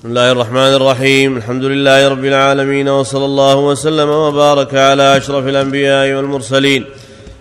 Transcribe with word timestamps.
بسم 0.00 0.08
الله 0.08 0.32
الرحمن 0.32 0.74
الرحيم. 0.74 1.36
الحمد 1.36 1.64
لله 1.64 2.08
رب 2.08 2.24
العالمين 2.24 2.88
وصلى 2.88 3.24
الله 3.24 3.56
وسلم 3.56 4.08
وبارك 4.08 4.74
على 4.74 5.16
أشرف 5.16 5.46
الأنبياء 5.46 6.16
والمرسلين 6.16 6.84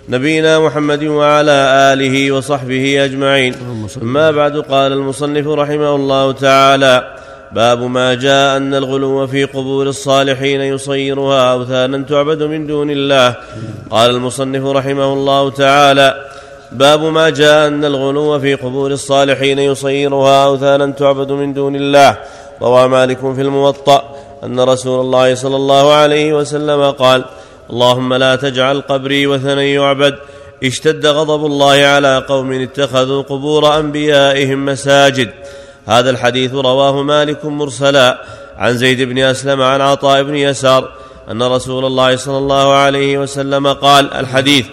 نبينا 0.10 0.60
محمد 0.60 1.04
وعلى 1.04 1.58
آله 1.94 2.32
وصحبه 2.32 3.06
أجمعين. 3.06 3.56
أما 4.02 4.32
بعد 4.32 4.58
قال 4.58 4.92
المصنف 4.92 5.48
رحمه 5.48 5.96
الله 5.96 6.32
تعالى 6.32 7.16
باب 7.52 7.82
ما 7.82 8.14
جاء 8.14 8.58
أن 8.58 8.74
الغلو 8.74 9.28
في 9.28 9.44
قبور 9.44 9.88
الصالحين 9.88 10.62
يصيرها 10.62 11.52
أوثانا 11.54 12.04
تعبد 12.04 12.44
من 12.44 12.68
دون 12.68 12.90
الله. 12.92 13.36
قال 13.90 14.10
المصنف 14.10 14.66
رحمه 14.66 15.14
الله 15.14 15.50
تعالى 15.50 16.26
باب 16.72 17.04
ما 17.04 17.30
جاء 17.30 17.68
أن 17.68 17.86
الغلو 17.86 18.40
في 18.40 18.56
قبور 18.56 18.92
الصالحين 18.92 19.60
يصيرها 19.60 20.46
أوثانا 20.46 20.92
تعبد 20.92 21.32
من 21.32 21.54
دون 21.54 21.76
الله. 21.76 22.18
روى 22.62 22.88
مالك 22.88 23.20
في 23.20 23.42
الموطأ 23.42 24.16
أن 24.44 24.60
رسول 24.60 25.02
الله 25.02 25.36
صلى 25.36 25.56
الله 25.56 25.94
عليه 25.94 26.34
وسلم 26.34 26.92
قال 26.92 27.26
اللهم 27.70 28.14
لا 28.14 28.36
تجعل 28.36 28.82
قبري 28.82 29.28
وثنا 29.28 29.64
يعبد. 29.64 30.16
اشتد 30.64 31.06
غضب 31.06 31.46
الله 31.46 31.86
على 31.86 32.26
قوم 32.30 32.52
اتخذوا 32.52 33.22
قبور 33.22 33.80
أنبيائهم 33.80 34.66
مساجد. 34.66 35.30
هذا 35.86 36.10
الحديث 36.10 36.54
رواه 36.54 37.04
مالك 37.04 37.46
مرسلا 37.46 38.24
عن 38.58 38.78
زيد 38.78 39.02
بن 39.02 39.18
أسلم 39.18 39.62
عن 39.62 39.82
عطاء 39.82 40.24
بن 40.24 40.36
يسار 40.36 40.92
أن 41.32 41.44
رسول 41.44 41.86
الله 41.86 42.16
صلى 42.16 42.38
الله 42.38 42.74
عليه 42.74 43.18
وسلم 43.18 43.68
قال 43.68 44.14
الحديث. 44.14 44.66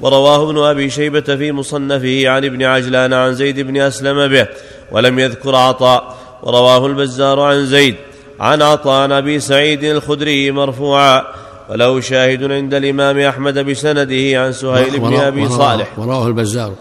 ورواه 0.00 0.50
ابن 0.50 0.58
أبي 0.58 0.90
شيبة 0.90 1.20
في 1.20 1.52
مصنفه 1.52 2.28
عن 2.28 2.44
ابن 2.44 2.62
عجلان 2.62 3.12
عن 3.12 3.34
زيد 3.34 3.60
بن 3.60 3.80
أسلم 3.80 4.28
به 4.28 4.46
ولم 4.92 5.18
يذكر 5.18 5.54
عطاء. 5.56 6.21
ورواه 6.42 6.86
البزار 6.86 7.40
عن 7.40 7.66
زيد 7.66 7.96
عن 8.40 8.62
عطاء 8.62 9.02
عن 9.02 9.12
أبي 9.12 9.40
سعيد 9.40 9.84
الخدري 9.84 10.50
مرفوعا 10.50 11.22
وله 11.70 12.00
شاهد 12.00 12.52
عند 12.52 12.74
الإمام 12.74 13.18
أحمد 13.18 13.58
بسنده 13.58 14.40
عن 14.40 14.52
سهيل 14.52 14.98
بن 14.98 15.14
أبي 15.14 15.48
صالح. 15.48 15.98
ورواه 15.98 16.26
البزار. 16.26 16.72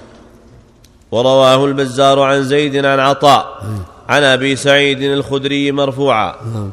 ورواه 1.11 1.65
البزار 1.65 2.19
عن 2.19 2.43
زيد 2.43 2.85
عن 2.85 2.99
عطاء 2.99 3.61
عن 4.09 4.23
أبي 4.23 4.55
سعيد 4.55 5.01
الخدري 5.01 5.71
مرفوعا. 5.71 6.35
نعم. 6.53 6.71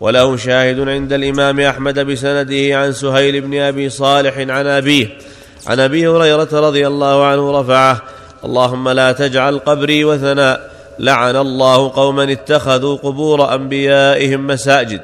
وله 0.00 0.36
شاهد 0.36 0.88
عند 0.88 1.12
الإمام 1.12 1.60
أحمد 1.60 1.98
بسنده 1.98 2.78
عن 2.78 2.92
سهيل 2.92 3.40
بن 3.40 3.58
أبي 3.58 3.90
صالح 3.90 4.38
عن 4.38 4.66
أبيه 4.66 5.18
عن 5.66 5.80
أبي 5.80 6.08
هريرة 6.08 6.48
رضي 6.52 6.86
الله 6.86 7.24
عنه 7.24 7.60
رفعه 7.60 8.02
اللهم 8.44 8.88
لا 8.88 9.12
تجعل 9.12 9.58
قبري 9.58 10.04
وثنا 10.04 10.60
لعن 10.98 11.36
الله 11.36 11.88
قوما 11.88 12.32
اتخذوا 12.32 12.96
قبور 12.96 13.54
أنبيائهم 13.54 14.46
مساجد. 14.46 15.00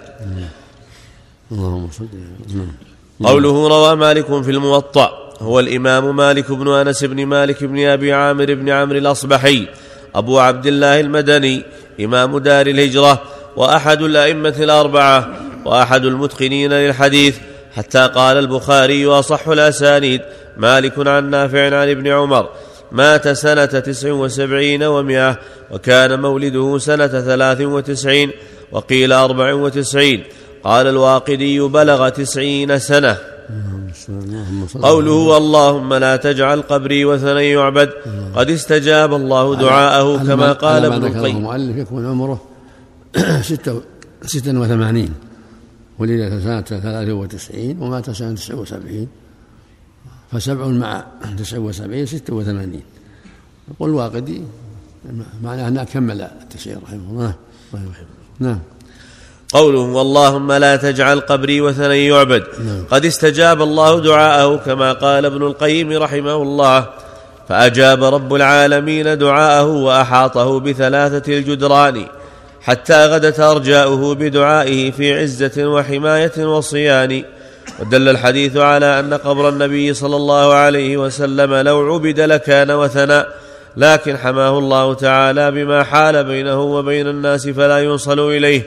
اللهم 1.52 1.88
صل 1.90 2.08
قوله 3.24 3.68
روى 3.68 3.96
مالك 3.96 4.42
في 4.42 4.50
الموطأ 4.50 5.32
هو 5.40 5.60
الإمام 5.60 6.16
مالك 6.16 6.52
بن 6.52 6.68
أنس 6.68 7.04
بن 7.04 7.26
مالك 7.26 7.64
بن 7.64 7.86
أبي 7.86 8.12
عامر 8.12 8.54
بن 8.54 8.68
عمرو 8.68 8.98
الأصبحي 8.98 9.68
أبو 10.14 10.38
عبد 10.38 10.66
الله 10.66 11.00
المدني 11.00 11.62
إمام 12.00 12.38
دار 12.38 12.66
الهجرة 12.66 13.22
وأحد 13.56 14.02
الأئمة 14.02 14.54
الأربعة 14.58 15.28
وأحد 15.64 16.04
المتقنين 16.04 16.72
للحديث 16.72 17.36
حتى 17.76 18.06
قال 18.06 18.38
البخاري 18.38 19.06
أصح 19.06 19.48
الأسانيد 19.48 20.20
مالك 20.56 21.08
عن 21.08 21.30
نافع 21.30 21.64
عن 21.80 21.88
ابن 21.90 22.08
عمر 22.08 22.48
مات 22.92 23.28
سنة 23.28 23.64
تسع 23.64 24.12
وسبعين 24.12 24.82
ومائة 24.82 25.38
وكان 25.70 26.20
مولده 26.20 26.78
سنة 26.78 27.06
ثلاث 27.06 27.60
وتسعين 27.60 28.30
وقيل 28.72 29.12
أربع 29.12 29.54
وتسعين. 29.54 30.24
قال 30.64 30.86
الواقدي 30.86 31.60
بلغ 31.60 32.08
تسعين 32.08 32.78
سنة. 32.78 33.16
قوله 34.82 35.36
اللهم 35.36 35.94
لا 35.94 36.16
تجعل 36.16 36.62
قبري 36.62 37.04
وثنا 37.04 37.40
يعبد. 37.40 37.90
قد 38.34 38.50
استجاب 38.50 39.14
الله 39.14 39.56
دعاءه 39.56 40.16
كما 40.16 40.52
قال 40.52 40.84
ابن 40.84 41.06
القيم. 41.06 41.36
المؤلف 41.36 41.76
يكون 41.76 42.06
عمره 42.06 42.42
ستة, 43.50 43.82
ستة 44.22 44.60
وثمانين. 44.60 45.14
ولد 45.98 46.40
سنة 46.44 46.80
ثلاث 46.80 47.08
وتسعين 47.08 47.82
ومات 47.82 48.10
سنة 48.10 48.34
تسع 48.34 48.54
وسبعين. 48.54 49.21
فسبع 50.32 50.66
مع 50.66 51.04
تسع 51.38 51.58
وسبعين 51.58 52.06
ستة 52.06 52.34
وثمانين. 52.34 52.82
يقول 53.70 53.90
الواقدي 53.90 54.42
معناه 55.42 55.68
أنه 55.68 55.84
كمل 55.84 56.20
التسعير 56.20 56.78
رحمه 56.82 57.10
الله. 57.10 57.34
نعم. 58.38 58.58
قوله 59.52 59.80
واللهم 59.80 60.52
لا 60.52 60.76
تجعل 60.76 61.20
قبري 61.20 61.60
وثنا 61.60 61.94
يعبد 61.94 62.44
نعم. 62.66 62.84
قد 62.90 63.04
استجاب 63.04 63.62
الله 63.62 64.00
دعاءه 64.00 64.56
كما 64.56 64.92
قال 64.92 65.24
ابن 65.24 65.42
القيم 65.42 65.92
رحمه 65.92 66.42
الله. 66.42 66.88
فأجاب 67.48 68.04
رب 68.04 68.34
العالمين 68.34 69.18
دعاءه 69.18 69.66
وأحاطه 69.66 70.60
بثلاثة 70.60 71.38
الجدران 71.38 72.06
حتى 72.60 73.06
غدت 73.06 73.40
أرجاؤه 73.40 74.14
بدعائه 74.14 74.90
في 74.90 75.20
عزة 75.20 75.66
وحماية 75.66 76.56
وصيان. 76.56 77.24
ودل 77.80 78.08
الحديث 78.08 78.56
على 78.56 79.00
أن 79.00 79.14
قبر 79.14 79.48
النبي 79.48 79.94
صلى 79.94 80.16
الله 80.16 80.54
عليه 80.54 80.96
وسلم 80.96 81.54
لو 81.54 81.80
عبد 81.80 82.20
لكان 82.20 82.70
وثنا 82.70 83.26
لكن 83.76 84.16
حماه 84.18 84.58
الله 84.58 84.94
تعالى 84.94 85.50
بما 85.50 85.82
حال 85.84 86.24
بينه 86.24 86.62
وبين 86.62 87.08
الناس 87.08 87.48
فلا 87.48 87.76
يوصل 87.76 88.30
إليه. 88.30 88.62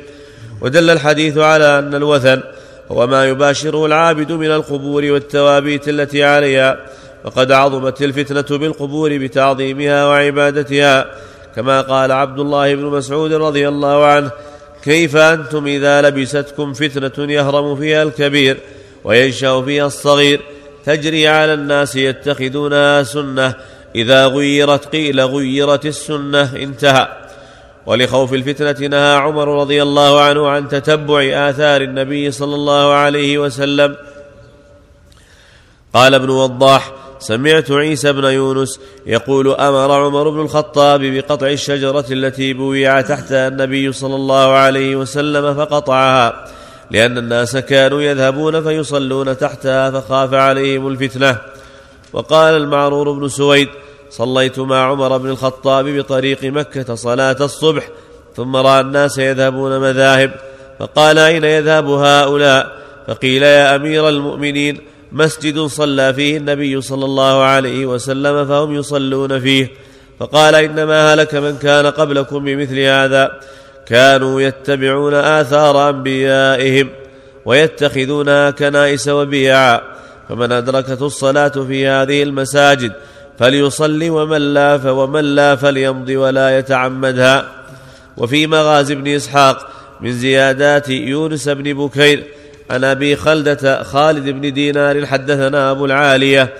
ودل 0.61 0.89
الحديث 0.89 1.37
على 1.37 1.79
أن 1.79 1.95
الوثن 1.95 2.41
هو 2.91 3.07
ما 3.07 3.25
يباشره 3.25 3.85
العابد 3.85 4.31
من 4.31 4.51
القبور 4.51 5.05
والتوابيت 5.05 5.89
التي 5.89 6.23
عليها 6.23 6.77
وقد 7.25 7.51
عظمت 7.51 8.01
الفتنة 8.01 8.57
بالقبور 8.57 9.17
بتعظيمها 9.17 10.05
وعبادتها. 10.05 11.05
كما 11.55 11.81
قال 11.81 12.11
عبد 12.11 12.39
الله 12.39 12.75
بن 12.75 12.85
مسعود 12.85 13.33
رضي 13.33 13.67
الله 13.67 14.05
عنه 14.05 14.31
كيف 14.83 15.15
أنتم 15.15 15.67
إذا 15.67 16.01
لبستكم 16.01 16.73
فتنة 16.73 17.31
يهرم 17.31 17.75
فيها 17.75 18.03
الكبير؟ 18.03 18.57
وينشأ 19.05 19.61
فيها 19.61 19.85
الصغير. 19.85 20.41
تجري 20.85 21.27
على 21.27 21.53
الناس 21.53 21.95
يتخذونها 21.95 23.03
سنة. 23.03 23.53
إذا 23.95 24.27
غيرت 24.27 24.85
قيل 24.85 25.21
غيرت 25.21 25.85
السنة 25.85 26.55
انتهى. 26.55 27.07
ولخوف 27.85 28.33
الفتنة 28.33 28.87
نهى 28.87 29.15
عمر 29.15 29.59
رضي 29.61 29.81
الله 29.81 30.21
عنه 30.21 30.47
عن 30.47 30.67
تتبع 30.67 31.49
آثار 31.49 31.81
النبي 31.81 32.31
صلى 32.31 32.55
الله 32.55 32.93
عليه 32.93 33.37
وسلم. 33.37 33.95
قال 35.93 36.13
ابن 36.13 36.29
وضاح 36.29 36.91
سمعت 37.19 37.71
عيسى 37.71 38.11
بن 38.11 38.23
يونس 38.23 38.79
يقول 39.05 39.51
أمر 39.51 39.91
عمر 39.91 40.29
بن 40.29 40.41
الخطاب 40.41 41.01
بقطع 41.01 41.47
الشجرة 41.47 42.05
التي 42.11 42.53
بويع 42.53 43.01
تحتها 43.01 43.47
النبي 43.47 43.91
صلى 43.91 44.15
الله 44.15 44.51
عليه 44.51 44.95
وسلم 44.95 45.53
فقطعها. 45.53 46.47
لأن 46.91 47.17
الناس 47.17 47.57
كانوا 47.57 48.01
يذهبون 48.01 48.63
فيصلون 48.63 49.37
تحتها 49.37 49.91
فخاف 49.91 50.33
عليهم 50.33 50.87
الفتنة. 50.87 51.37
وقال 52.13 52.53
المعرور 52.57 53.11
بن 53.11 53.27
سويد 53.27 53.69
صليت 54.09 54.59
مع 54.59 54.91
عمر 54.91 55.17
بن 55.17 55.29
الخطاب 55.29 55.85
بطريق 55.85 56.43
مكة 56.43 56.95
صلاة 56.95 57.37
الصبح 57.41 57.87
ثم 58.35 58.55
رأى 58.55 58.81
الناس 58.81 59.17
يذهبون 59.17 59.79
مذاهب 59.79 60.31
فقال 60.79 61.17
أين 61.17 61.43
يذهب 61.43 61.89
هؤلاء؟ 61.89 62.71
فقيل 63.07 63.43
يا 63.43 63.75
أمير 63.75 64.09
المؤمنين 64.09 64.79
مسجد 65.11 65.59
صلى 65.59 66.13
فيه 66.13 66.37
النبي 66.37 66.81
صلى 66.81 67.05
الله 67.05 67.43
عليه 67.43 67.85
وسلم 67.85 68.45
فهم 68.45 68.75
يصلون 68.75 69.39
فيه. 69.39 69.71
فقال 70.19 70.55
إنما 70.55 71.13
هلك 71.13 71.35
من 71.35 71.57
كان 71.57 71.85
قبلكم 71.85 72.45
بمثل 72.45 72.79
هذا. 72.79 73.39
كانوا 73.85 74.41
يتبعون 74.41 75.13
آثار 75.13 75.89
أنبيائهم 75.89 76.89
ويتخذونها 77.45 78.51
كنائس 78.51 79.07
وبيعا 79.07 79.81
فمن 80.29 80.51
أدركته 80.51 81.05
الصلاة 81.05 81.47
في 81.47 81.87
هذه 81.87 82.23
المساجد 82.23 82.91
فليصلي 83.39 84.09
ومن 84.09 84.53
لا 84.53 84.91
ومن 84.91 85.35
لا 85.35 85.55
فليمض 85.55 86.09
ولا 86.09 86.57
يتعمدها. 86.57 87.45
وفي 88.17 88.47
مغازي 88.47 88.95
بن 88.95 89.07
إسحاق 89.07 89.67
من 90.01 90.11
زيادات 90.11 90.89
يونس 90.89 91.49
بن 91.49 91.73
بكير 91.73 92.23
عن 92.69 92.83
أبي 92.83 93.15
خلدة 93.15 93.83
خالد 93.83 94.29
بن 94.29 94.53
دينار 94.53 95.05
حدثنا 95.05 95.71
أبو 95.71 95.85
العالية 95.85 96.53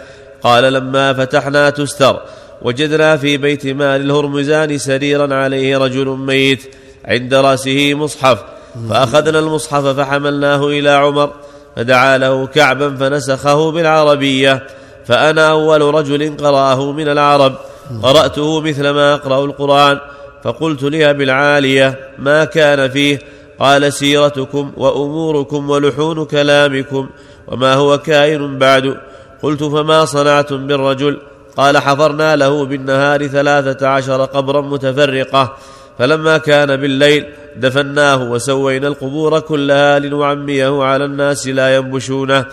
قال 0.44 0.74
لما 0.74 1.14
فتحنا 1.14 1.70
تستر 1.70 2.22
وجدنا 2.62 3.18
في 3.18 3.38
بيت 3.38 3.68
مال 3.68 4.02
الهرمزان 4.02 4.78
سريرا 4.78 5.36
عليه 5.36 5.78
رجل 5.78 6.08
ميت 6.08 6.64
عند 7.06 7.34
رأسه 7.34 7.94
مصحف 7.94 8.44
فأخذنا 8.90 9.40
المصحف 9.40 9.86
فحملناه 9.86 10.68
إلى 10.68 10.90
عمر 10.90 11.32
فدعا 11.76 12.18
له 12.18 12.48
كعبا 12.48 12.96
فنسخه 12.96 13.72
بالعربية 13.72 14.68
فأنا 15.06 15.50
أول 15.50 15.82
رجل 15.82 16.38
قرأه 16.38 16.92
من 16.92 17.08
العرب 17.08 17.56
قرأته 18.04 18.62
مثل 18.62 18.90
ما 18.90 19.14
أقرأ 19.14 19.46
القرآن 19.46 20.00
فقلت 20.44 20.84
لأبي 20.84 21.24
العالية 21.24 22.00
ما 22.20 22.46
كان 22.46 22.90
فيه 22.90 23.20
قال 23.60 23.94
سيرتكم 23.94 24.72
وأموركم 24.78 25.70
ولحون 25.70 26.26
كلامكم 26.26 27.10
وما 27.48 27.74
هو 27.74 27.98
كائن 27.98 28.60
بعد 28.60 28.98
قلت 29.44 29.64
فما 29.64 30.06
صنعتم 30.06 30.68
بالرجل؟ 30.68 31.20
قال 31.58 31.78
حفرنا 31.78 32.36
له 32.36 32.66
بالنهار 32.66 33.28
ثلاثة 33.28 33.88
عشر 33.88 34.26
قبرا 34.26 34.62
متفرقة 34.62 35.58
فلما 36.00 36.38
كان 36.38 36.76
بالليل 36.76 37.26
دفناه 37.56 38.32
وسوينا 38.32 38.88
القبور 38.88 39.40
كلها 39.40 40.00
لنعميه 40.00 40.84
على 40.84 41.06
الناس 41.06 41.48
لا 41.48 41.76
ينبشونه. 41.76 42.46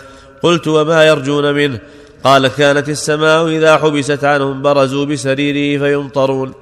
قلت 0.42 0.68
وما 0.68 1.04
يرجون 1.04 1.54
منه؟ 1.54 1.78
قال 2.24 2.48
كانت 2.48 2.88
السماء 2.88 3.48
إذا 3.48 3.76
حبست 3.76 4.24
عنهم 4.24 4.62
برزوا 4.62 5.04
بسريره 5.04 5.78
فيمطرون. 5.78 6.52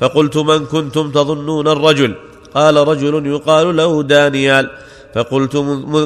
فقلت 0.00 0.36
من 0.36 0.66
كنتم 0.66 1.10
تظنون 1.10 1.68
الرجل؟ 1.68 2.14
قال 2.54 2.76
رجل 2.76 3.26
يقال 3.26 3.76
له 3.76 4.02
دانيال. 4.02 4.70
فقلت, 5.14 5.56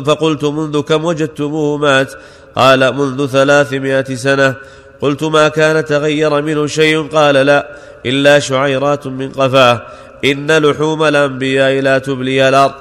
فقلت 0.06 0.44
منذ 0.44 0.80
كم 0.80 1.04
وجدتموه 1.04 1.76
مات؟ 1.76 2.12
قال 2.56 2.96
منذ 2.96 3.26
ثلاثمائة 3.26 4.14
سنة. 4.14 4.54
قلت 5.00 5.22
ما 5.22 5.48
كان 5.48 5.84
تغير 5.84 6.42
منه 6.42 6.66
شيء؟ 6.66 7.08
قال 7.08 7.34
لا 7.34 7.76
إلا 8.06 8.38
شعيرات 8.38 9.06
من 9.06 9.28
قفاه. 9.28 9.82
إن 10.24 10.58
لحوم 10.58 11.02
الأنبياء 11.02 11.80
لا 11.80 11.98
تبلي 11.98 12.48
الأرض. 12.48 12.74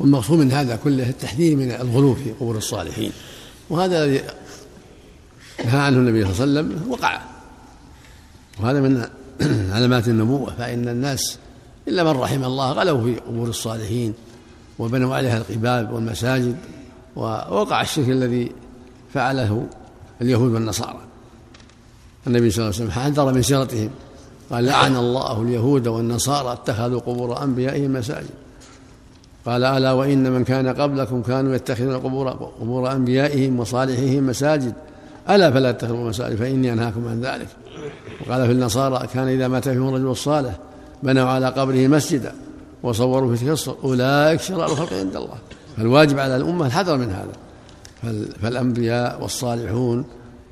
والمقصود 0.00 0.38
من 0.38 0.52
هذا 0.52 0.76
كله 0.76 1.08
التحذير 1.08 1.56
من 1.56 1.70
الغلو 1.70 2.14
في 2.14 2.32
قبور 2.32 2.56
الصالحين. 2.56 3.12
وهذا 3.70 4.04
الذي 4.04 4.22
نهى 5.64 5.80
عنه 5.80 5.96
النبي 5.96 6.34
صلى 6.34 6.44
الله 6.44 6.60
عليه 6.60 6.68
وسلم 6.68 6.90
وقع. 6.92 7.20
وهذا 8.60 8.80
من 8.80 9.04
علامات 9.74 10.08
النبوة 10.08 10.54
فإن 10.58 10.88
الناس 10.88 11.38
إلا 11.88 12.04
من 12.04 12.10
رحم 12.10 12.44
الله 12.44 12.72
غلوا 12.72 13.04
في 13.04 13.20
قبور 13.20 13.48
الصالحين 13.48 14.14
وبنوا 14.78 15.16
عليها 15.16 15.38
القباب 15.38 15.92
والمساجد 15.92 16.56
ووقع 17.16 17.82
الشرك 17.82 18.08
الذي 18.08 18.52
فعله 19.14 19.66
اليهود 20.22 20.52
والنصارى. 20.52 21.00
النبي 22.26 22.50
صلى 22.50 22.64
الله 22.64 22.74
عليه 22.74 22.84
وسلم 22.84 23.02
حذر 23.02 23.32
من 23.32 23.42
سيرتهم. 23.42 23.90
قال 24.50 24.64
لعن 24.64 24.96
الله 24.96 25.42
اليهود 25.42 25.88
والنصارى 25.88 26.52
اتخذوا 26.52 27.00
قبور 27.00 27.42
أنبيائهم 27.42 27.92
مساجد. 27.92 28.30
قال 29.46 29.64
ألا 29.64 29.92
وإن 29.92 30.32
من 30.32 30.44
كان 30.44 30.68
قبلكم 30.68 31.22
كانوا 31.22 31.54
يتخذون 31.54 31.96
قبور 31.96 32.28
قبور 32.30 32.92
أنبيائهم 32.92 33.60
وصالحيهم 33.60 34.26
مساجد. 34.26 34.72
ألا 35.30 35.50
فلا 35.50 35.72
تتخذوا 35.72 36.08
مساجد 36.08 36.36
فإني 36.36 36.72
أنهاكم 36.72 37.08
عن 37.08 37.20
ذلك. 37.20 37.48
وقال 38.20 38.46
في 38.46 38.52
النصارى 38.52 39.06
كان 39.14 39.28
إذا 39.28 39.48
مات 39.48 39.68
فيهم 39.68 39.88
الرجل 39.88 40.06
الصالح 40.06 40.58
بنوا 41.02 41.28
على 41.28 41.46
قبره 41.46 41.86
مسجدا 41.86 42.32
وصوروا 42.82 43.36
في 43.36 43.54
تلك 43.54 43.76
أولئك 43.84 44.40
شرار 44.40 44.66
الخلق 44.72 44.92
عند 44.92 45.16
الله. 45.16 45.38
فالواجب 45.76 46.18
على 46.18 46.36
الأمة 46.36 46.66
الحذر 46.66 46.96
من 46.96 47.10
هذا. 47.10 47.32
فالأنبياء 48.42 49.22
والصالحون 49.22 50.04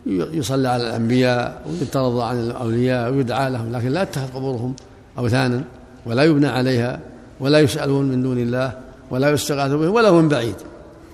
يصلى 0.06 0.68
على 0.68 0.88
الأنبياء 0.88 1.62
ويترضى 1.66 2.24
عن 2.24 2.40
الأولياء 2.40 3.12
ويدعى 3.12 3.50
لهم 3.50 3.72
لكن 3.72 3.88
لا 3.88 4.02
يتخذ 4.02 4.26
قبورهم 4.34 4.74
أوثانا 5.18 5.64
ولا 6.06 6.22
يبنى 6.22 6.46
عليها 6.46 7.00
ولا 7.40 7.58
يسألون 7.58 8.08
من 8.08 8.22
دون 8.22 8.38
الله 8.38 8.72
ولا 9.10 9.30
يستغاث 9.30 9.72
بهم 9.72 9.94
ولا 9.94 10.10
من 10.10 10.28
بعيد 10.28 10.54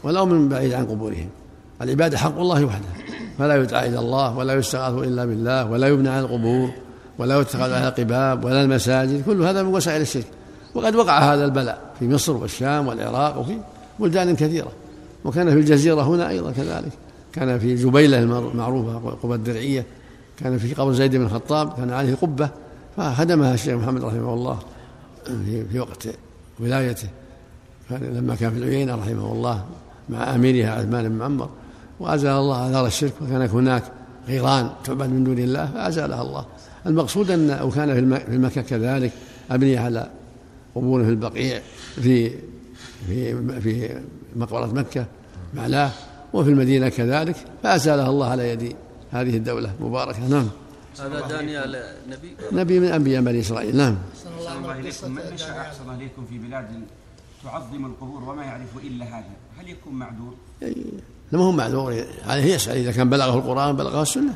ولا 0.05 0.25
من 0.25 0.49
بعيد 0.49 0.73
عن 0.73 0.87
قبورهم. 0.87 1.29
العبادة 1.83 2.19
حق 2.19 2.39
الله 2.39 2.65
وحده 2.65 2.89
فلا 3.39 3.57
يدعى 3.57 3.89
إلى 3.89 3.99
الله 3.99 4.37
ولا 4.37 4.55
يستغاث 4.55 5.07
إلا 5.07 5.25
بالله 5.25 5.71
ولا 5.71 5.89
يبنى 5.89 6.09
على 6.09 6.21
القبور 6.21 6.71
ولا 7.19 7.41
يتخذ 7.41 7.73
على 7.73 7.89
قباب 7.89 8.45
ولا 8.45 8.63
المساجد 8.63 9.25
كل 9.25 9.43
هذا 9.43 9.63
من 9.63 9.75
وسائل 9.75 10.01
الشرك. 10.01 10.27
وقد 10.75 10.95
وقع 10.95 11.19
هذا 11.35 11.45
البلاء 11.45 11.79
في 11.99 12.09
مصر 12.09 12.37
والشام 12.37 12.89
والعراق 12.89 13.39
وفي 13.39 13.57
بلدان 13.99 14.37
كثيرة 14.37 14.73
وكان 15.25 15.51
في 15.51 15.57
الجزيرة 15.57 16.03
هنا 16.03 16.29
أيضا 16.29 16.51
كذلك. 16.51 16.93
كان 17.33 17.59
في 17.59 17.75
جبيلة 17.75 18.19
المعروفة 18.19 18.99
قبة 19.23 19.35
الدرعية. 19.35 19.87
كان 20.39 20.59
في 20.59 20.75
قبر 20.75 20.93
زيد 20.93 21.17
بن 21.17 21.25
الخطاب 21.25 21.73
كان 21.77 21.91
عليه 21.91 22.15
قبة 22.15 22.51
فهدمها 22.97 23.55
الشيخ 23.55 23.75
محمد 23.75 24.05
رحمه 24.05 24.35
الله 24.35 24.59
في, 25.73 25.79
وقت 25.79 26.09
ولايته. 26.61 27.09
لما 27.91 28.35
كان 28.35 28.51
في 28.51 28.59
العيينة 28.59 28.95
رحمه 28.95 29.33
الله 29.33 29.65
مع 30.09 30.35
أميرها 30.35 30.71
عثمان 30.71 31.09
بن 31.09 31.15
معمر 31.15 31.49
وأزال 32.01 32.31
الله 32.31 32.71
آثار 32.71 32.87
الشرك 32.87 33.13
وكان 33.23 33.43
هناك 33.43 33.83
غيران 34.29 34.71
تعبد 34.85 35.11
من 35.11 35.25
دون 35.25 35.39
الله 35.39 35.67
فأزالها 35.67 36.23
الله. 36.23 36.47
المقصود 36.87 37.31
أن 37.31 37.51
أو 37.51 37.71
كان 37.71 37.95
في 38.19 38.35
المكة 38.35 38.63
كذلك 38.63 39.13
أبنية 39.51 39.81
على 39.81 40.11
قبور 40.75 41.05
في 41.05 41.11
البقيع 41.11 41.61
في 41.95 42.31
في 43.07 43.61
في 43.61 44.01
مقبرة 44.37 44.67
مكة 44.67 45.07
معلاه 45.55 45.91
وفي 46.33 46.51
المدينة 46.51 46.89
كذلك 46.89 47.37
فأزالها 47.63 48.09
الله 48.09 48.27
على 48.27 48.49
يد 48.49 48.77
هذه 49.11 49.37
الدولة. 49.37 49.75
المباركة 49.81 50.29
نعم. 50.29 50.49
هذا 51.01 51.29
دانيال 51.29 51.85
نبي؟ 52.09 52.37
نبي 52.53 52.81
من 52.81 52.89
أنبياء 52.89 53.23
بني 53.23 53.41
إسرائيل. 53.41 53.77
نعم. 53.77 53.99
الله 54.39 54.79
إليكم 54.79 55.11
من 55.11 55.23
نشأ 55.35 55.61
أحسن 55.61 55.95
إليكم 55.95 56.27
في 56.31 56.39
بلاد 56.39 56.67
تعظم 57.45 57.87
القبور 57.87 58.23
وما 58.23 58.45
يعرف 58.45 58.77
إلا 58.85 59.05
هذا. 59.05 59.31
هل 59.59 59.69
يكون 59.69 59.95
معذور؟ 59.95 60.35
ما 61.33 61.45
هو 61.45 61.53
معذور. 61.53 62.05
عليه 62.27 62.55
يسأل. 62.55 62.77
إذا 62.77 62.93
كان 62.93 63.11
بلغه 63.11 63.39
القرآن 63.39 63.77
بلغه 63.77 64.03
السنة. 64.03 64.35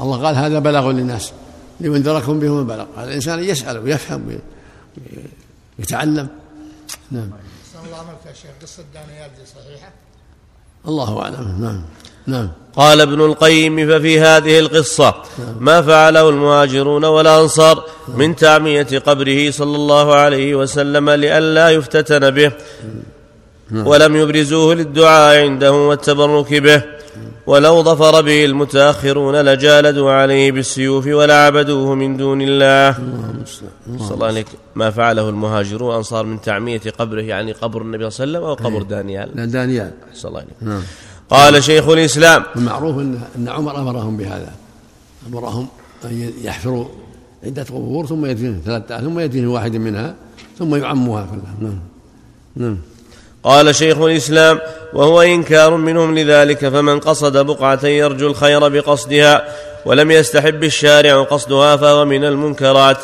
الله 0.00 0.22
قال 0.22 0.34
هذا 0.34 0.58
بلاغ 0.58 0.90
للناس. 0.90 1.32
لينذركم 1.80 2.40
به 2.40 2.54
من 2.54 2.66
بلغ. 2.66 3.04
الإنسان 3.04 3.38
يسأل 3.38 3.78
ويفهم 3.78 4.38
ويتعلم. 5.78 6.28
نعم. 7.10 7.30
الله 7.84 7.96
عملك 7.96 8.26
يا 8.26 8.32
شيخ. 8.32 8.50
قصة 8.62 8.84
دانيال 8.94 9.30
دي 9.30 9.46
صحيحة؟ 9.46 9.92
الله 10.88 11.22
أعلم. 11.22 11.56
نعم. 11.60 11.82
نعم. 12.26 12.48
قال 12.76 13.00
ابن 13.00 13.20
القيم 13.20 13.88
ففي 13.88 14.20
هذه 14.20 14.58
القصة 14.58 15.14
ما 15.60 15.82
فعله 15.82 16.28
المهاجرون 16.28 17.04
والأنصار 17.04 17.84
من 18.08 18.36
تعمية 18.36 18.98
قبره 19.06 19.50
صلى 19.50 19.76
الله 19.76 20.14
عليه 20.14 20.54
وسلم 20.54 21.10
لئلا 21.10 21.70
يفتتن 21.70 22.30
به 22.30 22.52
ولم 23.72 24.16
يبرزوه 24.16 24.74
للدعاء 24.74 25.36
عنده 25.44 25.72
والتبرك 25.72 26.54
به. 26.54 26.82
ولو 27.50 27.82
ظفر 27.82 28.20
به 28.20 28.44
المتأخرون 28.44 29.36
لجالدوا 29.36 30.12
عليه 30.12 30.52
بالسيوف 30.52 31.06
ولعبدوه 31.06 31.94
من 31.94 32.16
دون 32.16 32.42
الله. 32.42 32.92
صلى 33.98 34.14
الله 34.14 34.26
عليك. 34.26 34.46
ما 34.74 34.90
فعله 34.90 35.28
المهاجرون 35.28 35.94
انصار 35.94 36.24
من 36.26 36.40
تعمية 36.40 36.80
قبره 36.98 37.22
يعني 37.22 37.52
قبر 37.52 37.82
النبي 37.82 38.10
صلى 38.10 38.24
الله 38.24 38.38
عليه 38.38 38.48
وسلم 38.48 38.64
أو 38.64 38.70
قبر 38.70 38.82
دانيال. 38.82 39.30
لا 39.34 39.44
دانيال. 39.44 39.90
صلى 40.14 40.28
الله 40.28 40.40
عليه 40.40 40.72
نعم. 40.72 40.82
قال 41.30 41.64
شيخ 41.64 41.88
الإسلام. 41.88 42.44
المعروف 42.56 42.98
إن 43.36 43.48
عمر 43.48 43.80
أمرهم 43.80 44.16
بهذا. 44.16 44.52
أمرهم 45.28 45.68
أن 46.04 46.32
يحفروا 46.42 46.84
عدة 47.44 47.62
قبور 47.62 48.06
ثم 48.06 48.26
يدفن 48.26 48.60
ثلاثة 48.64 49.00
ثم 49.00 49.18
يدفن 49.18 49.46
واحد 49.46 49.76
منها 49.76 50.14
ثم 50.58 50.74
يعمها 50.74 51.26
كلها. 51.30 51.54
نعم. 51.60 51.80
نعم. 52.56 52.78
قال 53.42 53.74
شيخ 53.74 53.98
الإسلام. 53.98 54.60
وهو 54.92 55.22
إنكار 55.22 55.76
منهم 55.76 56.18
لذلك 56.18 56.68
فمن 56.68 57.00
قصد 57.00 57.46
بقعة 57.46 57.86
يرجو 57.86 58.26
الخير 58.26 58.68
بقصدها 58.68 59.44
ولم 59.84 60.10
يستحب 60.10 60.64
الشارع 60.64 61.22
قصدها 61.22 61.76
فهو 61.76 62.04
من 62.04 62.24
المنكرات. 62.24 62.98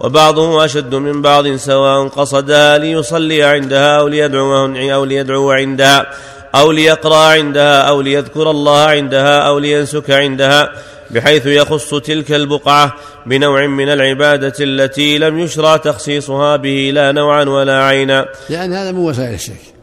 وبعضهم 0.00 0.58
أشد 0.58 0.94
من 0.94 1.22
بعض 1.22 1.56
سواء 1.56 2.08
قصدها 2.08 2.78
ليصلي 2.78 3.42
عندها 3.42 3.98
أو 3.98 4.08
ليدعو 4.08 4.66
أو 4.76 5.04
ليدعو 5.04 5.50
عندها 5.50 6.06
أو 6.54 6.72
ليقرأ 6.72 7.16
عندها 7.16 7.80
أو 7.80 8.00
ليذكر 8.00 8.50
الله 8.50 8.80
عندها 8.80 9.38
أو 9.38 9.58
لينسك 9.58 10.10
عندها 10.10 10.72
بحيث 11.10 11.46
يخص 11.46 11.94
تلك 11.94 12.32
البقعة 12.32 12.94
بنوع 13.26 13.66
من 13.66 13.88
العبادة 13.88 14.54
التي 14.60 15.18
لم 15.18 15.38
يشرع 15.38 15.76
تخصيصها 15.76 16.56
به 16.56 16.90
لا 16.94 17.12
نوعا 17.12 17.44
ولا 17.44 17.84
عينا. 17.84 18.28
لأن 18.48 18.72
هذا 18.72 18.92
من 18.92 18.98
وسائل 18.98 19.34
الشرك 19.34 19.79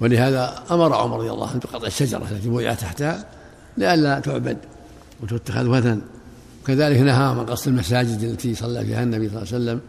ولهذا 0.00 0.62
أمر 0.70 0.94
عمر 0.94 1.18
رضي 1.18 1.30
الله 1.30 1.48
عنه 1.48 1.60
بقطع 1.60 1.86
الشجرة 1.86 2.26
التي 2.30 2.48
بويع 2.48 2.74
تحتها 2.74 3.24
لئلا 3.76 4.20
تعبد 4.20 4.58
وتتخذ 5.22 5.66
وثن 5.66 6.00
وكذلك 6.62 7.00
نهى 7.00 7.34
من 7.34 7.46
قصد 7.46 7.68
المساجد 7.68 8.22
التي 8.22 8.54
صلى 8.54 8.84
فيها 8.84 9.02
النبي 9.02 9.28
صلى 9.28 9.42
الله 9.42 9.54
عليه 9.54 9.64
وسلم. 9.64 9.80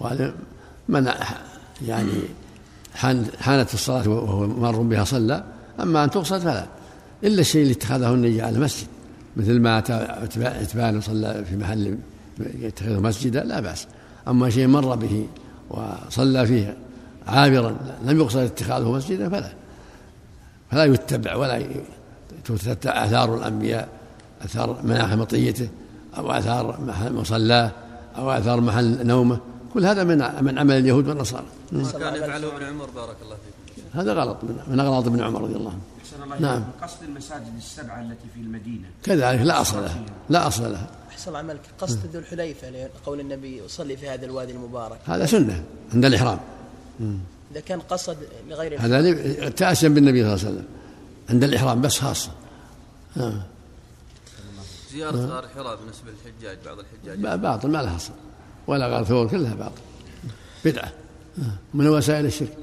وقال 0.00 0.34
من 0.88 1.10
يعني 1.86 2.12
حانت 3.40 3.74
الصلاة 3.74 4.08
وهو 4.08 4.46
مار 4.46 4.76
بها 4.82 5.04
صلى. 5.04 5.44
أما 5.80 6.04
أن 6.04 6.10
تقصد 6.10 6.38
فلا. 6.38 6.66
إلا 7.24 7.40
الشيء 7.40 7.62
اللي 7.62 7.72
اتخذه 7.72 8.14
النبي 8.14 8.42
على 8.42 8.58
مسجد 8.58 8.86
مثل 9.36 9.60
ما 9.60 9.76
عتبان 10.40 11.00
صلى 11.00 11.44
في 11.44 11.56
محل 11.56 11.98
يتخذه 12.38 13.00
مسجدا 13.00 13.44
لا 13.44 13.60
بأس. 13.60 13.86
أما 14.28 14.50
شيء 14.50 14.66
مر 14.66 14.96
به 14.96 15.26
وصلى 15.70 16.46
فيه 16.46 16.76
عابرا 17.30 17.76
لم 18.04 18.20
يقصد 18.20 18.38
اتخاذه 18.38 18.92
مسجدا 18.92 19.28
فلا. 19.28 19.52
فلا 20.70 20.84
يتبع 20.84 21.36
ولا 21.36 21.62
تتبع 22.44 23.04
آثار 23.04 23.34
الأنبياء 23.34 23.88
آثار 24.44 24.80
مناخ 24.82 25.12
مطيته 25.12 25.68
أو 26.18 26.30
آثار 26.30 26.80
محل 26.80 27.12
مصلاه 27.12 27.70
أو 28.16 28.30
آثار 28.30 28.60
محل 28.60 29.06
نومه. 29.06 29.38
كل 29.74 29.86
هذا 29.86 30.04
من 30.04 30.44
من 30.44 30.58
عمل 30.58 30.78
اليهود 30.78 31.08
والنصارى. 31.08 31.46
ما 31.72 31.90
كان 31.92 32.14
يفعله 32.14 32.56
ابن 32.56 32.64
عمر 32.64 32.86
بارك 32.86 33.16
الله 33.22 33.36
فيكم 33.36 34.00
هذا 34.00 34.12
غلط 34.12 34.36
من, 34.42 34.58
من 34.68 34.80
أغلاط 34.80 35.06
ابن 35.06 35.22
عمر 35.22 35.42
رضي 35.42 35.56
الله 35.56 35.70
عنه. 35.70 35.80
الله 36.24 36.38
نعم. 36.38 36.64
قصد 36.82 37.02
المساجد 37.02 37.56
السبعة 37.58 38.00
التي 38.00 38.28
في 38.34 38.40
المدينة. 38.40 38.88
كذلك 39.02 39.40
لا 39.40 39.60
أصل 39.60 39.82
لها. 39.82 40.04
لا 40.28 40.46
أصل 40.46 40.72
لها. 40.72 40.86
أحسن 41.10 41.36
عملك. 41.36 41.60
قصد 41.80 41.98
ذو 42.12 42.20
الحليفة 42.20 42.70
لقول 42.70 43.20
النبي 43.20 43.62
صلي 43.68 43.96
في 43.96 44.08
هذا 44.08 44.24
الوادي 44.24 44.52
المبارك. 44.52 44.98
هذا 45.04 45.26
سنة 45.26 45.62
عند 45.94 46.04
الإحرام. 46.04 46.38
إذا 47.52 47.60
كان 47.60 47.80
قصد 47.80 48.16
لغير 48.48 48.80
هذا 48.80 49.00
لي- 49.00 49.50
تأسيا 49.50 49.88
بالنبي 49.88 50.22
صلى 50.22 50.32
الله 50.34 50.44
عليه 50.46 50.54
وسلم. 50.54 50.64
عند 51.30 51.44
الإحرام 51.44 51.80
بس 51.80 51.98
خاصة 51.98 52.30
آه. 53.16 53.42
زيارة 54.92 55.16
غار 55.16 55.44
حراء 55.54 55.76
بالنسبة 55.76 56.10
للحجاج 56.10 56.58
بعض 56.66 56.78
الحجاج 56.78 57.40
باطل 57.40 57.68
ما 57.68 57.82
لها 57.82 57.96
أصل 57.96 58.12
ولا 58.66 58.86
غار 58.88 59.04
ثور 59.04 59.28
كلها 59.28 59.54
باطل. 59.54 59.80
بدعة. 60.64 60.92
آه. 61.38 61.42
من 61.74 61.86
وسائل 61.88 62.26
الشرك. 62.26 62.56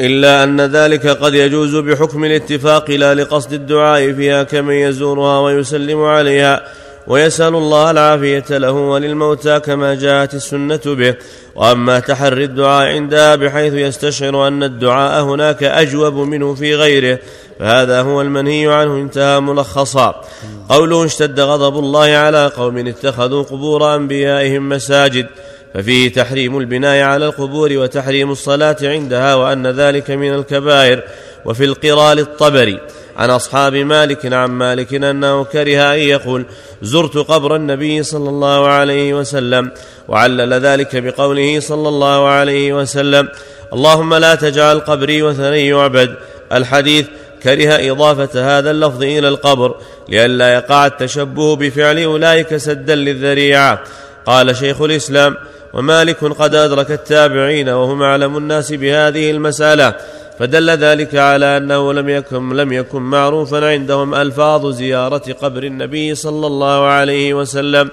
إلا 0.00 0.44
أن 0.44 0.60
ذلك 0.60 1.06
قد 1.06 1.34
يجوز 1.34 1.76
بحكم 1.76 2.24
الاتفاق 2.24 2.90
لا 2.90 3.14
لقصد 3.14 3.52
الدعاء 3.52 4.12
فيها 4.12 4.42
كمن 4.42 4.74
يزورها 4.74 5.38
ويسلم 5.38 6.00
عليها. 6.02 6.72
ويسأل 7.06 7.54
الله 7.54 7.90
العافية 7.90 8.58
له 8.58 8.72
وللموتى 8.72 9.60
كما 9.60 9.94
جاءت 9.94 10.34
السنة 10.34 10.80
به. 10.86 11.14
وأما 11.54 12.00
تحري 12.00 12.44
الدعاء 12.44 12.88
عندها 12.88 13.36
بحيث 13.36 13.74
يستشعر 13.74 14.48
أن 14.48 14.62
الدعاء 14.62 15.24
هناك 15.24 15.62
أجوب 15.62 16.14
منه 16.14 16.54
في 16.54 16.74
غيره 16.74 17.18
فهذا 17.58 18.02
هو 18.02 18.20
المنهي 18.20 18.66
عنه 18.66 18.94
انتهى 18.96 19.40
ملخصا. 19.40 20.24
قوله 20.68 21.04
اشتد 21.04 21.40
غضب 21.40 21.78
الله 21.78 22.06
على 22.06 22.46
قوم 22.46 22.86
اتخذوا 22.86 23.42
قبور 23.42 23.94
أنبيائهم 23.94 24.68
مساجد 24.68 25.26
ففيه 25.74 26.12
تحريم 26.12 26.58
البناء 26.58 27.02
على 27.02 27.26
القبور 27.26 27.72
وتحريم 27.72 28.30
الصلاة 28.30 28.76
عندها 28.82 29.34
وأن 29.34 29.66
ذلك 29.66 30.10
من 30.10 30.34
الكبائر 30.34 31.02
وفي 31.44 31.64
القرى 31.64 32.14
للطبري 32.14 32.80
عن 33.20 33.30
أصحاب 33.30 33.74
مالك 33.74 34.32
عن 34.32 34.50
مالك 34.50 34.94
أنه 34.94 35.44
كره 35.44 35.94
أن 35.94 35.98
يقول 35.98 36.44
زرت 36.82 37.16
قبر 37.16 37.56
النبي 37.56 38.02
صلى 38.02 38.28
الله 38.28 38.68
عليه 38.68 39.14
وسلم 39.14 39.70
وعلل 40.08 40.54
ذلك 40.54 40.96
بقوله 40.96 41.60
صلى 41.60 41.88
الله 41.88 42.28
عليه 42.28 42.72
وسلم 42.72 43.28
اللهم 43.72 44.14
لا 44.14 44.34
تجعل 44.34 44.80
قبري 44.80 45.22
وثنا 45.22 45.56
يعبد 45.56 46.14
الحديث 46.52 47.06
كره 47.42 47.92
إضافة 47.92 48.58
هذا 48.58 48.70
اللفظ 48.70 49.02
إلى 49.02 49.28
القبر 49.28 49.74
لئلا 50.08 50.54
يقع 50.54 50.86
التشبه 50.86 51.56
بفعل 51.56 51.98
أولئك 51.98 52.56
سدا 52.56 52.94
للذريعة 52.94 53.80
قال 54.26 54.56
شيخ 54.56 54.80
الإسلام 54.80 55.36
ومالك 55.72 56.24
قد 56.24 56.54
أدرك 56.54 56.90
التابعين 56.90 57.68
وهم 57.68 58.02
أعلم 58.02 58.36
الناس 58.36 58.72
بهذه 58.72 59.30
المسألة 59.30 59.94
فدل 60.40 60.70
ذلك 60.70 61.14
على 61.14 61.56
أنه 61.56 61.92
لم 61.92 62.08
يكن 62.08 62.48
لم 62.52 62.72
يكن 62.72 63.02
معروفا 63.02 63.70
عندهم 63.70 64.14
ألفاظ 64.14 64.66
زيارة 64.74 65.32
قبر 65.32 65.62
النبي 65.64 66.14
صلى 66.14 66.46
الله 66.46 66.86
عليه 66.86 67.34
وسلم. 67.34 67.90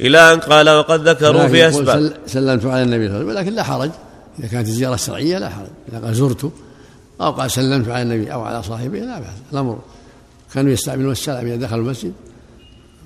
إلى 0.00 0.32
أن 0.32 0.38
قال 0.40 0.70
وقد 0.70 1.08
ذكروا 1.08 1.46
في 1.46 1.72
سل- 1.72 2.14
سلمت 2.26 2.66
على 2.66 2.82
النبي 2.82 3.08
صلى 3.08 3.16
الله 3.16 3.18
عليه 3.18 3.24
وسلم 3.24 3.28
ولكن 3.28 3.52
لا 3.52 3.62
حرج. 3.62 3.90
إذا 4.38 4.48
كانت 4.48 4.66
الزيارة 4.68 4.94
الشرعية 4.94 5.38
لا 5.38 5.48
حرج. 5.48 5.66
إذا 5.92 5.98
قال 6.04 6.14
زرته 6.14 6.52
أو 7.20 7.30
قال 7.30 7.50
سلمت 7.50 7.88
على 7.88 8.02
النبي 8.02 8.32
أو 8.32 8.42
على 8.42 8.62
صاحبه 8.62 8.98
لا 8.98 9.18
بأس. 9.18 9.28
الأمر 9.52 9.78
كانوا 10.54 10.72
يستعملون 10.72 11.12
السلام 11.12 11.46
إذا 11.46 11.56
دخلوا 11.56 11.84
المسجد. 11.84 12.12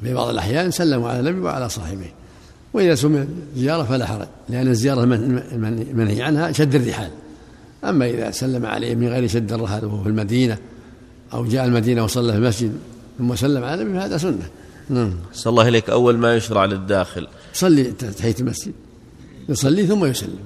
في 0.03 0.15
بعض 0.15 0.29
الأحيان 0.29 0.71
سلموا 0.71 1.09
على 1.09 1.21
النبي 1.21 1.41
وعلى 1.41 1.69
صاحبه. 1.69 2.07
وإذا 2.73 2.95
سمي 2.95 3.27
زيارة 3.57 3.83
فلا 3.83 4.07
حرج 4.07 4.27
المن- 4.51 5.43
المن- 5.53 5.87
المنهي 5.91 6.23
عنها 6.23 6.53
شد 6.53 6.75
الرحال. 6.75 7.11
أما 7.85 8.07
إذا 8.07 8.31
سلم 8.31 8.67
عليه 8.67 8.95
من 8.95 9.09
غير 9.09 9.27
شد 9.27 9.53
الرحال 9.53 9.85
وهو 9.85 10.03
في 10.03 10.09
المدينة 10.09 10.59
أو 11.33 11.45
جاء 11.47 11.65
المدينة 11.65 12.05
وصلى 12.05 12.33
في 12.33 12.39
المسجد 12.39 12.73
ثم 13.19 13.35
سلم 13.35 13.65
على 13.65 13.83
النبي 13.83 13.99
فهذا 13.99 14.17
سنة. 14.19 14.49
نعم. 14.89 15.15
صلى 15.33 15.51
الله 15.51 15.69
إليك 15.69 15.91
أول 15.91 16.17
ما 16.19 16.37
يشرع 16.37 16.65
للداخل. 16.65 17.29
صلي 17.53 17.85
تحية 17.85 18.35
المسجد. 18.41 18.73
يصلي 19.49 19.87
ثم 19.87 20.05
يسلم 20.05 20.39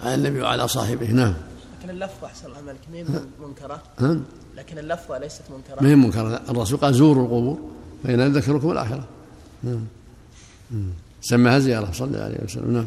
على 0.00 0.14
النبي 0.14 0.40
وعلى 0.40 0.68
صاحبه. 0.68 1.10
نعم. 1.10 1.34
لكن 1.80 1.90
اللفظة 1.90 2.26
أحسن 2.26 2.48
عملك 2.50 2.80
ما 2.92 2.96
هي 2.96 3.04
منكرة؟ 3.48 3.82
نعم 4.00 4.22
لكن 4.56 4.78
اللفظة 4.78 5.18
ليست 5.18 5.42
منكرة؟ 5.50 5.82
ما 5.82 5.88
هي 5.88 5.94
منكر 5.94 6.40
الرسول 6.50 6.78
قال 6.78 6.94
زوروا 6.94 7.24
القبور 7.24 7.58
فإن 8.04 8.32
ذكركم 8.32 8.70
الآخرة. 8.70 9.04
نعم. 9.64 9.84
مم. 10.70 10.88
سماها 11.20 11.58
زيارة. 11.58 11.92
صلى 11.92 12.08
الله 12.08 12.20
عليه 12.20 12.44
وسلم. 12.44 12.72
نعم. 12.72 12.86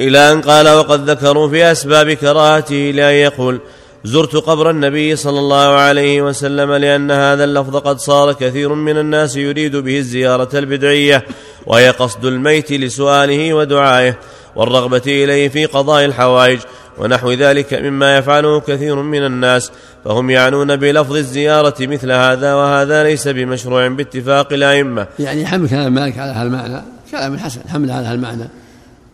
إلى 0.00 0.32
أن 0.32 0.40
قال 0.40 0.68
وقد 0.68 1.10
ذكروا 1.10 1.48
في 1.48 1.72
أسباب 1.72 2.12
كراهته 2.12 2.92
لأن 2.94 3.14
يقول 3.14 3.60
زرت 4.04 4.36
قبر 4.36 4.70
النبي 4.70 5.16
صلى 5.16 5.38
الله 5.38 5.68
عليه 5.68 6.22
وسلم 6.22 6.72
لأن 6.72 7.10
هذا 7.10 7.44
اللفظ 7.44 7.76
قد 7.76 7.98
صار 7.98 8.32
كثير 8.32 8.74
من 8.74 8.98
الناس 8.98 9.36
يريد 9.36 9.76
به 9.76 9.98
الزيارة 9.98 10.58
البدعية 10.58 11.24
وهي 11.66 11.90
قصد 11.90 12.24
الميت 12.24 12.72
لسؤاله 12.72 13.54
ودعائه 13.54 14.18
والرغبة 14.56 15.02
إليه 15.06 15.48
في 15.48 15.64
قضاء 15.64 16.04
الحوائج 16.04 16.58
ونحو 16.98 17.32
ذلك 17.32 17.74
مما 17.74 18.18
يفعله 18.18 18.60
كثير 18.60 19.02
من 19.02 19.26
الناس 19.26 19.70
فهم 20.04 20.30
يعنون 20.30 20.76
بلفظ 20.76 21.16
الزيارة 21.16 21.74
مثل 21.80 22.12
هذا 22.12 22.54
وهذا 22.54 23.02
ليس 23.02 23.28
بمشروع 23.28 23.88
باتفاق 23.88 24.52
الأئمة. 24.52 25.06
يعني 25.18 25.46
حمل 25.46 25.68
كلام 25.68 25.92
مالك 25.94 26.18
على 26.18 26.32
هذا 26.32 26.42
المعنى 26.42 26.82
كلام 27.10 27.38
حسن 27.38 27.60
حمل 27.68 27.90
على 27.90 28.06
هذا 28.06 28.14
المعنى. 28.14 28.48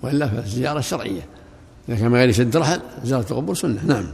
وإلا 0.02 0.28
فالزيارة 0.28 0.78
الشرعية 0.78 1.26
إذا 1.88 1.97
كان 1.97 2.11
من 2.11 2.18
غير 2.18 2.32
شد 2.32 2.56
رحل 2.56 2.80
زيارة 3.04 3.26
القبور 3.30 3.54
سنة. 3.54 3.80
نعم. 3.87 4.06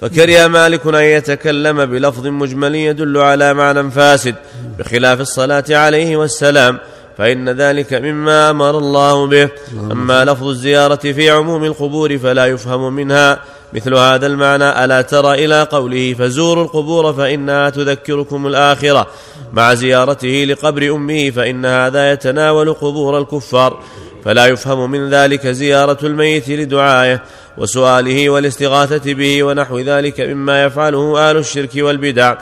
فكره 0.00 0.46
مالك 0.46 0.86
أن 0.86 0.94
يتكلم 0.94 1.84
بلفظ 1.84 2.26
مجمل 2.26 2.74
يدل 2.74 3.18
على 3.18 3.54
معنى 3.54 3.90
فاسد 3.90 4.34
بخلاف 4.78 5.20
الصلاة 5.20 5.64
عليه 5.70 6.16
والسلام 6.16 6.78
فإن 7.18 7.48
ذلك 7.48 7.94
مما 7.94 8.50
أمر 8.50 8.78
الله 8.78 9.26
به. 9.26 9.48
أما 9.92 10.24
لفظ 10.24 10.46
الزيارة 10.48 11.12
في 11.12 11.30
عموم 11.30 11.64
القبور 11.64 12.18
فلا 12.18 12.46
يفهم 12.46 12.92
منها. 12.92 13.40
مثل 13.76 13.94
هذا 13.94 14.26
المعنى 14.26 14.84
ألا 14.84 15.02
ترى 15.02 15.44
إلى 15.44 15.62
قوله 15.62 16.14
فزوروا 16.18 16.64
القبور 16.64 17.12
فإنها 17.12 17.70
تذكركم 17.70 18.46
الآخرة. 18.46 19.06
مع 19.52 19.74
زيارته 19.74 20.46
لقبر 20.48 20.94
أمه 20.94 21.30
فإن 21.30 21.66
هذا 21.66 22.12
يتناول 22.12 22.72
قبور 22.72 23.18
الكفار. 23.18 23.80
فلا 24.24 24.46
يفهم 24.46 24.90
من 24.90 25.10
ذلك 25.10 25.46
زيارة 25.46 25.98
الميت 26.02 26.48
لدعائه 26.48 27.22
وسؤاله 27.58 28.30
والاستغاثة 28.30 29.14
به 29.14 29.42
ونحو 29.42 29.78
ذلك 29.78 30.20
مما 30.20 30.64
يفعله 30.64 31.30
أهل 31.30 31.36
الشرك 31.36 31.70
والبدع. 31.76 32.34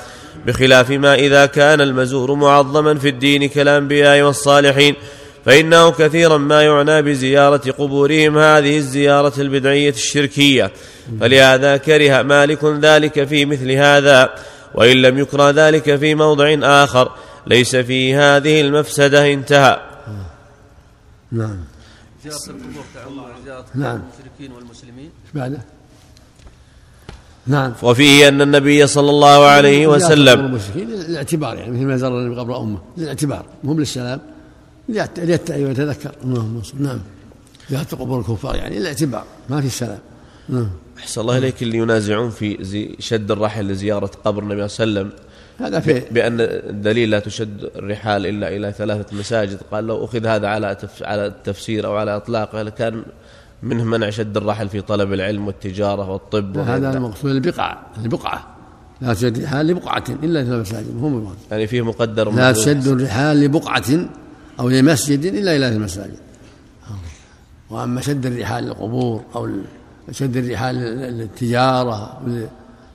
بخلاف 0.47 0.91
ما 0.91 1.15
إذا 1.15 1.47
كان 1.47 1.81
المزور 1.81 2.35
معظما 2.35 2.99
في 2.99 3.09
الدين 3.09 3.49
كالأنبياء 3.49 4.23
والصالحين. 4.23 4.95
فإنه 5.45 5.91
كثيرا 5.91 6.39
ما 6.39 6.63
يعنى 6.63 7.03
بزيارة 7.03 7.71
قبورهم 7.71 8.39
هذه 8.39 8.77
الزيارة 8.79 9.41
البدعية 9.41 9.91
الشركية. 9.91 10.73
فلهذا 11.21 11.77
كره 11.77 12.23
مالك 12.23 12.65
ذلك 12.65 13.25
في 13.25 13.45
مثل 13.45 13.71
هذا 13.71 14.35
وإن 14.75 14.97
لم 14.97 15.19
يكره 15.19 15.51
ذلك 15.51 15.97
في 15.97 16.15
موضع 16.15 16.57
آخر 16.63 17.13
ليس 17.47 17.77
فيه 17.77 18.37
هذه 18.37 18.61
المفسدة 18.61 19.33
انتهى. 19.33 19.81
نعم. 21.33 21.59
زيارة 22.25 22.37
القبور 22.47 22.85
تعم 22.95 23.45
زيارة 23.45 23.67
نعم. 23.75 24.03
المشركين 24.03 24.53
والمسلمين. 24.53 25.11
بعده؟ 25.35 25.61
نعم. 27.47 27.73
وفيه 27.83 28.29
أن 28.29 28.43
النبي 28.43 28.87
صلى 28.87 29.11
الله 29.11 29.45
عليه 29.47 29.87
قبر 29.87 29.97
وسلم 29.97 30.41
المشركين 30.41 30.89
للاعتبار 30.89 31.57
يعني 31.57 31.71
مثل 31.71 31.85
ما 31.85 31.97
زار 31.97 32.19
النبي 32.19 32.41
قبر 32.41 32.61
أمه 32.61 32.79
للاعتبار 32.97 33.47
مو 33.65 33.75
للسلام. 33.75 34.34
ليتعي 34.89 35.65
ويتذكر 35.65 36.13
اللهم 36.25 36.63
صل 36.63 36.83
نعم. 36.83 37.01
زيارة 37.71 37.85
قبور 37.85 38.21
الكفار 38.21 38.55
يعني 38.55 38.79
للاعتبار 38.79 39.25
ما 39.51 39.61
في 39.61 39.67
السلام 39.67 39.99
نعم. 40.49 40.71
أحسن 40.99 41.21
الله 41.21 41.39
إليك 41.39 41.63
اللي 41.63 41.79
ينازعون 41.79 42.31
في 42.31 42.59
زي 42.61 42.97
شد 42.99 43.31
الرحل 43.31 43.69
لزيارة 43.69 44.11
قبر 44.25 44.43
النبي 44.43 44.69
صلى 44.69 44.85
الله 44.85 45.01
عليه 45.01 45.11
وسلم. 45.11 45.25
هذا 45.59 45.81
في 45.81 46.03
بأن 46.11 46.37
الدليل 46.41 47.11
لا 47.11 47.19
تشد 47.19 47.71
الرحال 47.77 48.27
إلا 48.27 48.57
إلى 48.57 48.73
ثلاثة 48.73 49.17
مساجد. 49.17 49.59
قال 49.73 49.87
لو 49.87 50.05
أخذ 50.05 50.27
هذا 50.27 50.49
على 50.49 50.77
على 51.01 51.27
التفسير 51.27 51.87
أو 51.87 51.97
على 51.97 52.17
إطلاقه 52.17 52.63
لكان 52.63 53.03
منه 53.63 53.85
منع 53.85 54.11
شد 54.11 54.37
الرحل 54.37 54.69
في 54.69 54.81
طلب 54.81 55.13
العلم 55.13 55.47
والتجارة 55.47 56.11
والطب 56.11 56.59
هذا. 56.59 56.97
المقصود 56.97 57.31
البقعة. 57.31 57.87
البقعة. 58.05 58.57
لا 59.01 59.15
تشد 59.15 59.37
الرحال 59.37 59.67
لبقعة 59.67 60.05
إلا 60.23 60.41
إلى 60.41 60.65
مو 61.01 61.09
مراد 61.09 61.37
يعني 61.51 61.67
فيه 61.67 61.83
مقدر 61.83 62.31
لا. 62.31 62.53
تشد 62.53 62.87
الرحال 62.87 63.41
لبقعة 63.41 64.09
أو 64.61 64.69
لمسجد 64.69 65.25
إلا 65.25 65.57
إلى 65.57 65.69
المساجد. 65.69 66.19
وأما 67.71 68.01
شد 68.01 68.27
الرحال 68.27 68.65
للقبور 68.65 69.23
أو 69.37 69.49
شد 70.11 70.37
الرحال 70.37 70.75
لل- 70.77 71.19
للتجارة 71.19 72.21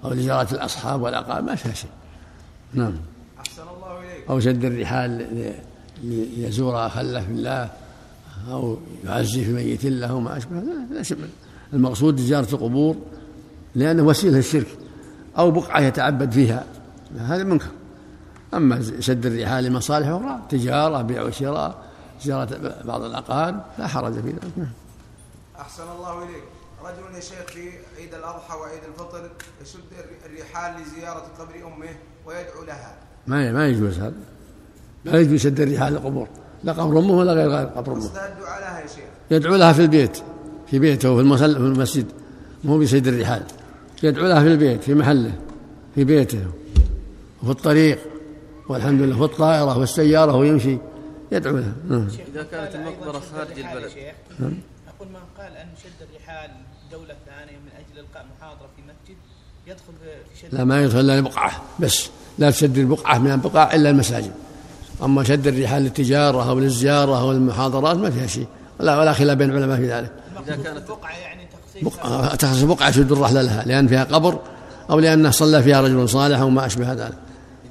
أو 0.05 0.09
لزيارة 0.13 0.53
الأصحاب 0.53 1.01
والأقارب 1.01 1.43
ما 1.43 1.55
فيها 1.55 1.73
شيء. 1.73 1.89
نعم. 2.73 2.93
أحسن 3.39 3.61
الله 3.61 3.99
إليك 3.99 4.29
أو 4.29 4.39
شد 4.39 4.63
الرحال 4.65 5.27
ليزور 6.03 6.85
أخا 6.85 7.03
له 7.03 7.21
في 7.21 7.31
الله 7.31 7.69
أو 8.51 8.77
يعزي 9.05 9.45
في 9.45 9.51
ميت 9.51 9.85
له 9.85 10.13
وما 10.15 10.37
أشبه 10.37 10.63
لا 10.91 11.03
شيء. 11.03 11.17
المقصود 11.73 12.19
زيارة 12.19 12.53
القبور 12.53 12.95
لأنه 13.75 14.03
وسيلة 14.03 14.37
للشرك 14.37 14.67
أو 15.37 15.51
بقعة 15.51 15.81
يتعبد 15.81 16.31
فيها. 16.31 16.63
هذا 17.19 17.43
منكر. 17.43 17.67
أما 18.53 18.81
شد 18.99 19.25
الرحال 19.25 19.63
لمصالح 19.63 20.07
أخرى 20.07 20.39
تجارة 20.49 21.01
بيع 21.01 21.23
وشراء 21.23 21.83
زيارة 22.23 22.75
بعض 22.85 23.03
الأقارب 23.03 23.61
لا 23.79 23.87
حرج 23.87 24.13
في 24.13 24.29
ذلك. 24.29 24.67
أحسن 25.59 25.83
الله 25.97 26.23
إليك. 26.23 26.43
رجل 26.83 27.15
يا 27.15 27.19
شيخ 27.19 27.45
في 27.47 27.69
عيد 27.97 28.13
الأضحى 28.13 28.57
وعيد 28.57 28.79
الفطر 28.93 29.29
يشد 29.61 29.79
الرحال 30.25 30.81
لزيارة 30.81 31.25
قبر 31.39 31.55
أمه 31.55 31.95
ويدعو 32.25 32.63
لها. 32.67 32.95
ما 33.27 33.51
ما 33.51 33.67
يجوز 33.67 33.99
هذا. 33.99 34.13
لا 35.05 35.19
يجوز 35.19 35.33
يشد 35.33 35.59
الرحال 35.59 35.93
للقبور 35.93 36.27
لا 36.63 36.73
قبر 36.73 36.99
أمه 36.99 37.13
ولا 37.13 37.33
غير 37.33 37.67
قبر 37.67 37.93
أمه. 37.93 38.05
الدعاء 38.05 38.61
لها 38.61 38.79
يا 38.79 38.87
شيخ. 38.87 39.09
يدعو 39.31 39.55
لها 39.55 39.73
في 39.73 39.81
البيت 39.81 40.17
في 40.67 40.79
بيته 40.79 41.15
في 41.15 41.21
المسل 41.21 41.53
في 41.53 41.59
المسجد. 41.59 42.05
مو 42.63 42.77
بسيد 42.77 43.07
الرحال. 43.07 43.43
يدعو 44.03 44.27
لها 44.27 44.41
في 44.41 44.47
البيت 44.47 44.83
في 44.83 44.93
محله 44.93 45.31
في 45.95 46.03
بيته 46.03 46.45
وفي 47.43 47.51
الطريق. 47.51 47.99
والحمد 48.69 49.01
لله 49.01 49.17
في 49.17 49.23
الطائرة 49.23 49.77
والسيارة 49.77 50.35
ويمشي 50.35 50.77
يدعو 51.31 51.57
لها 51.57 51.73
نعم. 51.89 52.07
إذا 52.33 52.43
كانت 52.43 52.75
المقبرة 52.75 53.21
خارج 53.35 53.59
البلد. 53.59 53.91
نعم. 54.39 54.53
أقول 54.95 55.07
من 55.07 55.19
قال 55.37 55.57
أن 55.57 55.67
شد 55.83 56.07
الرحال 56.09 56.51
دولة 56.91 57.15
ثانية 57.27 57.57
من 57.57 57.71
أجل 57.79 57.99
إلقاء 57.99 58.25
محاضرة 58.37 58.69
في 58.75 58.81
مسجد 58.81 59.17
يدخل 59.67 59.93
في 60.33 60.41
شد 60.41 60.55
لا 60.55 60.63
ما 60.63 60.83
يدخل 60.83 60.99
إلا 60.99 61.17
البقعة 61.17 61.61
بس 61.79 62.09
لا 62.37 62.51
تشد 62.51 62.77
البقعة 62.77 63.17
من 63.17 63.31
البقاع 63.31 63.73
إلا 63.73 63.89
المساجد. 63.89 64.31
أما 65.03 65.23
شد 65.23 65.47
الرحال 65.47 65.83
للتجارة 65.83 66.49
أو 66.49 66.59
للزيارة 66.59 67.21
أو 67.21 67.31
المحاضرات 67.31 67.97
ما 67.97 68.09
فيها 68.09 68.27
شيء 68.27 68.47
ولا 68.79 68.99
ولا 68.99 69.13
خلاف 69.13 69.37
بين 69.37 69.49
العلماء 69.49 69.77
في 69.77 69.91
ذلك. 69.91 70.11
إذا 70.47 70.55
كانت 70.55 70.89
بقعة 70.89 71.17
يعني 71.17 71.47
بقعة 71.81 72.35
تخصص 72.35 72.61
بقعة 72.61 72.89
يشد 72.89 73.11
الرحلة 73.11 73.41
لها 73.41 73.63
لأن 73.65 73.87
فيها 73.87 74.03
قبر 74.03 74.39
أو 74.89 74.99
لأنه 74.99 75.31
صلى 75.31 75.63
فيها 75.63 75.81
رجل 75.81 76.09
صالح 76.09 76.39
أو 76.39 76.49
ما 76.49 76.65
أشبه 76.65 76.93
ذلك. 76.93 77.17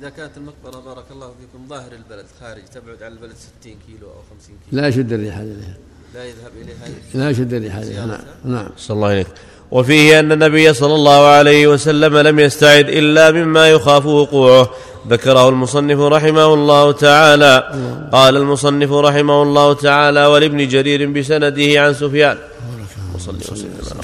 إذا 0.00 0.08
كانت 0.08 0.36
المقبرة 0.36 0.80
بارك 0.80 1.04
الله 1.10 1.26
فيكم 1.26 1.68
ظاهر 1.68 1.92
البلد 1.92 2.26
خارج 2.40 2.62
تبعد 2.74 3.02
عن 3.02 3.12
البلد 3.12 3.34
60 3.60 3.76
كيلو 3.86 4.06
أو 4.06 4.20
50 4.38 4.56
كيلو. 4.70 4.82
لا 4.82 4.88
يشد 4.88 5.12
الرحال 5.12 5.42
إليها 5.42 5.76
لا 6.14 6.24
يذهب 6.24 6.52
إليها. 6.62 6.88
لا 7.14 7.30
يشد 7.30 7.52
الرحال 7.52 7.82
إليها 7.82 8.06
نعم 8.06 8.20
نعم. 8.44 8.68
صلى 8.76 8.94
الله 8.94 9.08
عليك 9.08 9.26
وفيه 9.70 10.20
أن 10.20 10.32
النبي 10.32 10.74
صلى 10.74 10.94
الله 10.94 11.26
عليه 11.26 11.66
وسلم 11.66 12.16
لم 12.16 12.38
يستعد 12.38 12.88
إلا 12.88 13.30
مما 13.30 13.68
يخاف 13.68 14.06
وقوعه. 14.06 14.70
ذكره 15.08 15.48
المصنف 15.48 16.00
رحمه 16.00 16.54
الله 16.54 16.92
تعالى. 16.92 17.54
قال 18.12 18.36
المصنف 18.36 18.92
رحمه 18.92 19.42
الله 19.42 19.72
تعالى 19.74 20.26
ولابن 20.26 20.68
جرير 20.68 21.10
بسنده 21.10 21.80
عن 21.80 21.94
سفيان. 21.94 22.38
وصلي 23.14 23.38
وسلم. 23.38 23.70
على 23.92 24.02